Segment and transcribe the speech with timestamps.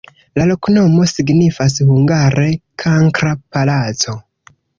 [0.39, 2.47] La loknomo signifas hungare:
[2.85, 4.19] kankra-palaco.